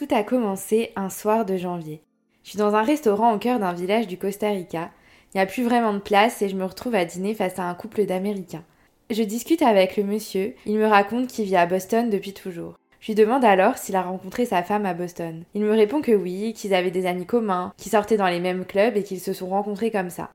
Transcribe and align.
Tout 0.00 0.14
a 0.14 0.22
commencé 0.22 0.92
un 0.96 1.10
soir 1.10 1.44
de 1.44 1.58
janvier. 1.58 2.00
Je 2.42 2.48
suis 2.48 2.58
dans 2.58 2.74
un 2.74 2.82
restaurant 2.82 3.34
au 3.34 3.38
cœur 3.38 3.58
d'un 3.58 3.74
village 3.74 4.06
du 4.06 4.16
Costa 4.16 4.48
Rica. 4.48 4.88
Il 5.26 5.36
n'y 5.36 5.42
a 5.42 5.46
plus 5.46 5.62
vraiment 5.62 5.92
de 5.92 5.98
place 5.98 6.40
et 6.40 6.48
je 6.48 6.56
me 6.56 6.64
retrouve 6.64 6.94
à 6.94 7.04
dîner 7.04 7.34
face 7.34 7.58
à 7.58 7.64
un 7.64 7.74
couple 7.74 8.06
d'Américains. 8.06 8.64
Je 9.10 9.22
discute 9.22 9.60
avec 9.60 9.98
le 9.98 10.04
monsieur, 10.04 10.54
il 10.64 10.78
me 10.78 10.86
raconte 10.86 11.26
qu'il 11.26 11.44
vit 11.44 11.56
à 11.56 11.66
Boston 11.66 12.08
depuis 12.08 12.32
toujours. 12.32 12.78
Je 13.00 13.08
lui 13.08 13.14
demande 13.14 13.44
alors 13.44 13.76
s'il 13.76 13.94
a 13.94 14.00
rencontré 14.00 14.46
sa 14.46 14.62
femme 14.62 14.86
à 14.86 14.94
Boston. 14.94 15.44
Il 15.52 15.60
me 15.60 15.72
répond 15.72 16.00
que 16.00 16.12
oui, 16.12 16.54
qu'ils 16.54 16.72
avaient 16.72 16.90
des 16.90 17.04
amis 17.04 17.26
communs, 17.26 17.74
qu'ils 17.76 17.92
sortaient 17.92 18.16
dans 18.16 18.26
les 18.26 18.40
mêmes 18.40 18.64
clubs 18.64 18.96
et 18.96 19.02
qu'ils 19.02 19.20
se 19.20 19.34
sont 19.34 19.50
rencontrés 19.50 19.90
comme 19.90 20.08
ça. 20.08 20.30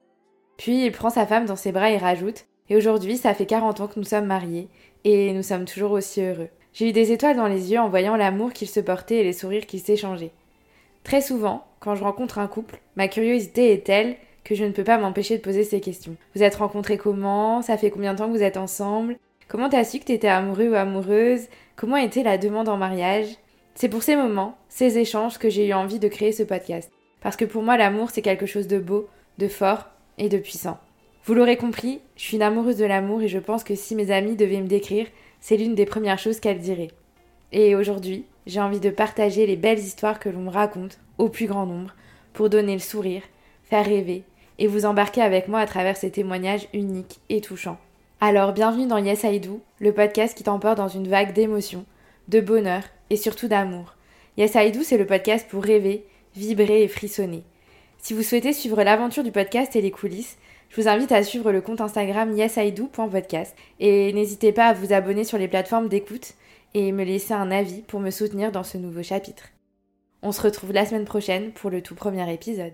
Puis 0.57 0.85
il 0.85 0.91
prend 0.91 1.09
sa 1.09 1.25
femme 1.25 1.47
dans 1.47 1.55
ses 1.55 1.71
bras 1.71 1.89
et 1.89 1.97
rajoute 1.97 2.45
Et 2.69 2.77
aujourd'hui, 2.77 3.17
ça 3.17 3.33
fait 3.33 3.47
40 3.47 3.79
ans 3.81 3.87
que 3.87 3.97
nous 3.99 4.05
sommes 4.05 4.27
mariés, 4.27 4.69
et 5.05 5.33
nous 5.33 5.41
sommes 5.41 5.65
toujours 5.65 5.93
aussi 5.93 6.21
heureux. 6.21 6.49
J'ai 6.75 6.89
eu 6.89 6.91
des 6.91 7.13
étoiles 7.13 7.37
dans 7.37 7.47
les 7.47 7.71
yeux 7.71 7.79
en 7.79 7.87
voyant 7.87 8.17
l'amour 8.17 8.51
qu'ils 8.51 8.67
se 8.67 8.81
portaient 8.81 9.19
et 9.19 9.23
les 9.23 9.31
sourires 9.31 9.65
qu'ils 9.65 9.79
s'échangeaient. 9.79 10.33
Très 11.05 11.21
souvent, 11.21 11.65
quand 11.79 11.95
je 11.95 12.03
rencontre 12.03 12.37
un 12.37 12.47
couple, 12.47 12.81
ma 12.97 13.07
curiosité 13.07 13.71
est 13.71 13.85
telle 13.85 14.17
que 14.43 14.55
je 14.55 14.65
ne 14.65 14.71
peux 14.71 14.83
pas 14.83 14.97
m'empêcher 14.97 15.37
de 15.37 15.41
poser 15.41 15.63
ces 15.63 15.79
questions. 15.79 16.17
Vous 16.35 16.43
êtes 16.43 16.55
rencontrés 16.55 16.97
comment? 16.97 17.61
Ça 17.61 17.77
fait 17.77 17.91
combien 17.91 18.11
de 18.11 18.17
temps 18.17 18.27
que 18.27 18.35
vous 18.35 18.43
êtes 18.43 18.57
ensemble? 18.57 19.15
Comment 19.47 19.69
t'as 19.69 19.85
su 19.85 19.99
que 19.99 20.03
t'étais 20.03 20.27
amoureux 20.27 20.71
ou 20.71 20.75
amoureuse? 20.75 21.47
Comment 21.77 21.95
était 21.95 22.23
la 22.23 22.37
demande 22.37 22.67
en 22.67 22.75
mariage? 22.75 23.37
C'est 23.73 23.87
pour 23.87 24.03
ces 24.03 24.17
moments, 24.17 24.57
ces 24.67 24.97
échanges 24.97 25.37
que 25.37 25.49
j'ai 25.49 25.67
eu 25.67 25.73
envie 25.73 25.99
de 25.99 26.09
créer 26.09 26.33
ce 26.33 26.43
podcast. 26.43 26.91
Parce 27.21 27.37
que 27.37 27.45
pour 27.45 27.63
moi, 27.63 27.77
l'amour, 27.77 28.09
c'est 28.09 28.21
quelque 28.21 28.47
chose 28.47 28.67
de 28.67 28.79
beau, 28.79 29.07
de 29.37 29.47
fort 29.47 29.85
et 30.17 30.27
de 30.27 30.37
puissant. 30.37 30.77
Vous 31.25 31.33
l'aurez 31.33 31.57
compris, 31.57 32.01
je 32.17 32.21
suis 32.21 32.35
une 32.35 32.43
amoureuse 32.43 32.77
de 32.77 32.85
l'amour 32.85 33.23
et 33.23 33.27
je 33.27 33.39
pense 33.39 33.63
que 33.63 33.73
si 33.73 33.95
mes 33.95 34.11
amies 34.11 34.35
devaient 34.35 34.61
me 34.61 34.67
décrire, 34.67 35.07
c'est 35.39 35.57
l'une 35.57 35.73
des 35.73 35.87
premières 35.87 36.19
choses 36.19 36.39
qu'elles 36.39 36.59
diraient. 36.59 36.91
Et 37.51 37.75
aujourd'hui, 37.75 38.25
j'ai 38.45 38.61
envie 38.61 38.79
de 38.79 38.91
partager 38.91 39.47
les 39.47 39.55
belles 39.55 39.79
histoires 39.79 40.19
que 40.19 40.29
l'on 40.29 40.41
me 40.41 40.51
raconte, 40.51 40.99
au 41.17 41.29
plus 41.29 41.47
grand 41.47 41.65
nombre, 41.65 41.95
pour 42.33 42.51
donner 42.51 42.73
le 42.73 42.79
sourire, 42.79 43.23
faire 43.63 43.85
rêver, 43.85 44.21
et 44.59 44.67
vous 44.67 44.85
embarquer 44.85 45.21
avec 45.21 45.47
moi 45.47 45.61
à 45.61 45.65
travers 45.65 45.97
ces 45.97 46.11
témoignages 46.11 46.67
uniques 46.75 47.19
et 47.29 47.41
touchants. 47.41 47.79
Alors 48.21 48.53
bienvenue 48.53 48.85
dans 48.85 48.99
Yes 48.99 49.23
I 49.23 49.39
Do, 49.39 49.61
le 49.79 49.93
podcast 49.93 50.37
qui 50.37 50.43
t'emporte 50.43 50.77
dans 50.77 50.89
une 50.89 51.07
vague 51.07 51.33
d'émotions, 51.33 51.85
de 52.27 52.39
bonheur 52.39 52.83
et 53.09 53.17
surtout 53.17 53.47
d'amour. 53.47 53.95
Yes 54.37 54.53
I 54.53 54.71
Do, 54.71 54.81
c'est 54.83 54.99
le 54.99 55.07
podcast 55.07 55.47
pour 55.49 55.63
rêver, 55.63 56.05
vibrer 56.35 56.83
et 56.83 56.87
frissonner. 56.87 57.41
Si 58.05 58.13
vous 58.13 58.21
souhaitez 58.21 58.53
suivre 58.53 58.83
l'aventure 58.83 59.23
du 59.23 59.31
podcast 59.31 59.75
et 59.75 59.81
les 59.81 59.89
coulisses, 59.89 60.37
je 60.69 60.79
vous 60.79 60.87
invite 60.87 61.11
à 61.11 61.23
suivre 61.23 61.51
le 61.51 61.59
compte 61.59 61.81
Instagram 61.81 62.37
yesido.podcast 62.37 63.55
et 63.79 64.13
n'hésitez 64.13 64.51
pas 64.51 64.67
à 64.67 64.73
vous 64.73 64.93
abonner 64.93 65.23
sur 65.23 65.39
les 65.39 65.47
plateformes 65.47 65.89
d'écoute 65.89 66.35
et 66.75 66.91
me 66.91 67.03
laisser 67.03 67.33
un 67.33 67.49
avis 67.49 67.81
pour 67.81 67.99
me 67.99 68.11
soutenir 68.11 68.51
dans 68.51 68.61
ce 68.61 68.77
nouveau 68.77 69.01
chapitre. 69.01 69.45
On 70.21 70.31
se 70.31 70.39
retrouve 70.43 70.71
la 70.71 70.85
semaine 70.85 71.05
prochaine 71.05 71.51
pour 71.51 71.71
le 71.71 71.81
tout 71.81 71.95
premier 71.95 72.31
épisode. 72.31 72.73